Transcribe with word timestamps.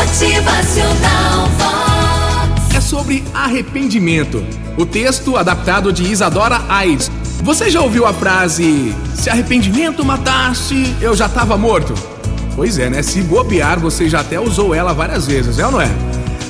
Motivacional. 0.00 1.50
É 2.74 2.80
sobre 2.80 3.22
arrependimento. 3.34 4.42
O 4.78 4.86
texto 4.86 5.36
adaptado 5.36 5.92
de 5.92 6.04
Isadora 6.10 6.62
Aires. 6.70 7.10
Você 7.42 7.68
já 7.68 7.82
ouviu 7.82 8.06
a 8.06 8.12
frase: 8.14 8.94
Se 9.14 9.28
arrependimento 9.28 10.02
matasse, 10.02 10.96
eu 11.02 11.14
já 11.14 11.28
tava 11.28 11.58
morto? 11.58 11.92
Pois 12.56 12.78
é, 12.78 12.88
né? 12.88 13.02
Se 13.02 13.20
bobear, 13.20 13.78
você 13.78 14.08
já 14.08 14.20
até 14.20 14.40
usou 14.40 14.74
ela 14.74 14.94
várias 14.94 15.26
vezes, 15.26 15.58
é 15.58 15.66
ou 15.66 15.72
não 15.72 15.82
é? 15.82 15.90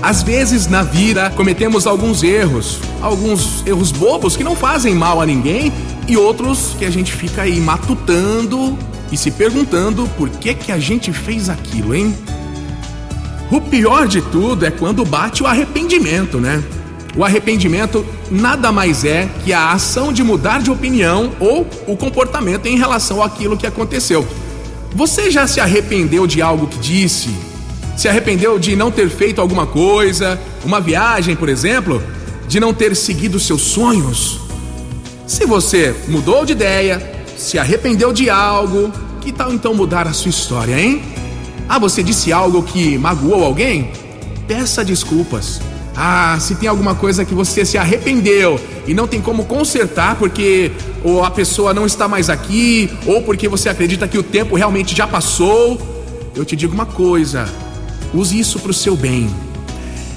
Às 0.00 0.22
vezes 0.22 0.66
na 0.66 0.82
vida 0.82 1.28
cometemos 1.36 1.86
alguns 1.86 2.22
erros, 2.22 2.78
alguns 3.02 3.62
erros 3.66 3.92
bobos 3.92 4.36
que 4.38 4.44
não 4.44 4.56
fazem 4.56 4.94
mal 4.94 5.20
a 5.20 5.26
ninguém 5.26 5.70
e 6.08 6.16
outros 6.16 6.74
que 6.78 6.86
a 6.86 6.90
gente 6.90 7.12
fica 7.12 7.42
aí 7.42 7.60
matutando 7.60 8.78
e 9.12 9.18
se 9.18 9.30
perguntando 9.30 10.08
por 10.16 10.30
que 10.30 10.54
que 10.54 10.72
a 10.72 10.78
gente 10.78 11.12
fez 11.12 11.50
aquilo, 11.50 11.94
hein? 11.94 12.14
O 13.50 13.60
pior 13.60 14.06
de 14.06 14.20
tudo 14.20 14.64
é 14.64 14.70
quando 14.70 15.04
bate 15.04 15.42
o 15.42 15.46
arrependimento, 15.46 16.38
né? 16.38 16.62
O 17.16 17.24
arrependimento 17.24 18.04
nada 18.30 18.72
mais 18.72 19.04
é 19.04 19.28
que 19.44 19.52
a 19.52 19.70
ação 19.70 20.12
de 20.12 20.22
mudar 20.24 20.60
de 20.60 20.70
opinião 20.70 21.32
ou 21.38 21.66
o 21.86 21.96
comportamento 21.96 22.66
em 22.66 22.76
relação 22.76 23.22
àquilo 23.22 23.56
que 23.56 23.66
aconteceu. 23.66 24.26
Você 24.94 25.30
já 25.30 25.46
se 25.46 25.60
arrependeu 25.60 26.26
de 26.26 26.42
algo 26.42 26.66
que 26.66 26.78
disse, 26.78 27.30
se 27.96 28.08
arrependeu 28.08 28.58
de 28.58 28.74
não 28.74 28.90
ter 28.90 29.08
feito 29.08 29.40
alguma 29.40 29.66
coisa, 29.66 30.40
uma 30.64 30.80
viagem, 30.80 31.36
por 31.36 31.48
exemplo, 31.48 32.02
de 32.48 32.58
não 32.58 32.74
ter 32.74 32.96
seguido 32.96 33.38
seus 33.38 33.62
sonhos? 33.62 34.40
Se 35.26 35.46
você 35.46 35.94
mudou 36.08 36.44
de 36.44 36.52
ideia, 36.52 37.24
se 37.36 37.58
arrependeu 37.58 38.12
de 38.12 38.28
algo, 38.28 38.92
que 39.20 39.32
tal 39.32 39.52
então 39.52 39.72
mudar 39.72 40.06
a 40.08 40.12
sua 40.12 40.30
história, 40.30 40.78
hein? 40.78 41.02
Ah, 41.68 41.78
você 41.78 42.02
disse 42.02 42.32
algo 42.32 42.62
que 42.62 42.98
magoou 42.98 43.44
alguém? 43.44 43.90
Peça 44.46 44.84
desculpas. 44.84 45.60
Ah, 45.96 46.36
se 46.40 46.56
tem 46.56 46.68
alguma 46.68 46.94
coisa 46.94 47.24
que 47.24 47.34
você 47.34 47.64
se 47.64 47.78
arrependeu 47.78 48.60
e 48.86 48.92
não 48.92 49.06
tem 49.06 49.20
como 49.20 49.44
consertar 49.44 50.16
porque 50.16 50.72
ou 51.04 51.24
a 51.24 51.30
pessoa 51.30 51.72
não 51.72 51.86
está 51.86 52.08
mais 52.08 52.28
aqui, 52.28 52.90
ou 53.06 53.22
porque 53.22 53.48
você 53.48 53.68
acredita 53.68 54.08
que 54.08 54.18
o 54.18 54.22
tempo 54.22 54.56
realmente 54.56 54.94
já 54.94 55.06
passou, 55.06 55.80
eu 56.34 56.44
te 56.44 56.56
digo 56.56 56.74
uma 56.74 56.86
coisa: 56.86 57.48
Use 58.12 58.38
isso 58.38 58.58
para 58.58 58.70
o 58.70 58.74
seu 58.74 58.96
bem. 58.96 59.30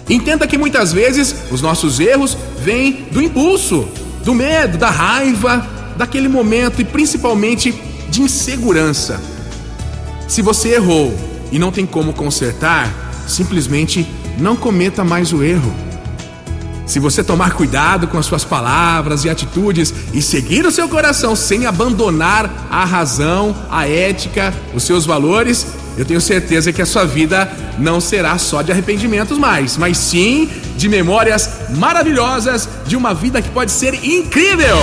Entenda 0.09 0.47
que 0.47 0.57
muitas 0.57 0.93
vezes 0.93 1.35
os 1.51 1.61
nossos 1.61 1.99
erros 1.99 2.37
vêm 2.59 3.05
do 3.11 3.21
impulso, 3.21 3.87
do 4.23 4.33
medo, 4.33 4.77
da 4.77 4.89
raiva, 4.89 5.67
daquele 5.97 6.27
momento 6.27 6.81
e 6.81 6.85
principalmente 6.85 7.73
de 8.09 8.21
insegurança. 8.21 9.19
Se 10.27 10.41
você 10.41 10.75
errou 10.75 11.13
e 11.51 11.59
não 11.59 11.71
tem 11.71 11.85
como 11.85 12.13
consertar, 12.13 12.91
simplesmente 13.27 14.07
não 14.37 14.55
cometa 14.55 15.03
mais 15.03 15.33
o 15.33 15.43
erro. 15.43 15.73
Se 16.85 16.99
você 16.99 17.21
tomar 17.21 17.51
cuidado 17.51 18.07
com 18.07 18.17
as 18.17 18.25
suas 18.25 18.45
palavras 18.45 19.25
e 19.25 19.29
atitudes 19.29 19.93
e 20.13 20.21
seguir 20.21 20.65
o 20.65 20.71
seu 20.71 20.87
coração 20.87 21.35
sem 21.35 21.65
abandonar 21.65 22.67
a 22.71 22.85
razão, 22.85 23.53
a 23.69 23.85
ética, 23.87 24.53
os 24.73 24.83
seus 24.83 25.05
valores, 25.05 25.67
eu 25.97 26.05
tenho 26.05 26.21
certeza 26.21 26.71
que 26.71 26.81
a 26.81 26.85
sua 26.85 27.03
vida 27.03 27.51
não 27.77 27.99
será 27.99 28.37
só 28.37 28.61
de 28.61 28.71
arrependimentos 28.71 29.37
mais, 29.37 29.75
mas 29.75 29.97
sim 29.97 30.49
de 30.77 30.87
memórias 30.87 31.49
maravilhosas 31.75 32.69
de 32.85 32.95
uma 32.95 33.13
vida 33.13 33.41
que 33.41 33.49
pode 33.49 33.71
ser 33.71 33.93
incrível. 34.05 34.77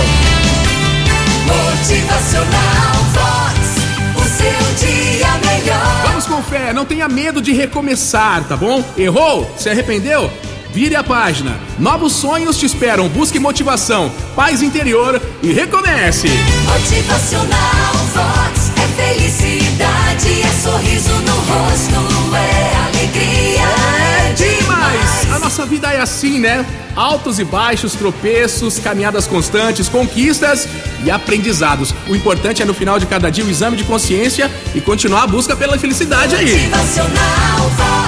Fé, 6.55 6.71
não 6.71 6.85
tenha 6.85 7.09
medo 7.09 7.41
de 7.41 7.51
recomeçar, 7.51 8.47
tá 8.47 8.55
bom? 8.55 8.81
Errou? 8.97 9.45
Se 9.57 9.69
arrependeu? 9.69 10.31
Vire 10.71 10.95
a 10.95 11.03
página. 11.03 11.59
Novos 11.77 12.13
sonhos 12.13 12.57
te 12.57 12.65
esperam. 12.65 13.09
Busque 13.09 13.37
motivação, 13.39 14.09
paz 14.37 14.61
interior 14.61 15.21
e 15.43 15.51
recomece. 15.51 16.29
Motivacional 16.63 17.93
Vox 18.13 18.71
é 18.77 18.87
felicidade, 18.95 19.64
nossa 25.65 25.67
vida 25.67 25.91
é 25.91 25.99
assim, 25.99 26.39
né? 26.39 26.65
Altos 26.95 27.39
e 27.39 27.43
baixos, 27.43 27.93
tropeços, 27.93 28.79
caminhadas 28.79 29.27
constantes, 29.27 29.89
conquistas 29.89 30.67
e 31.03 31.11
aprendizados. 31.11 31.93
O 32.07 32.15
importante 32.15 32.61
é 32.61 32.65
no 32.65 32.73
final 32.73 32.99
de 32.99 33.05
cada 33.05 33.29
dia 33.29 33.43
o 33.43 33.49
exame 33.49 33.75
de 33.75 33.83
consciência 33.83 34.49
e 34.73 34.79
continuar 34.79 35.23
a 35.23 35.27
busca 35.27 35.55
pela 35.55 35.77
felicidade 35.77 36.35
aí. 36.35 36.51
Motivacional. 36.51 38.04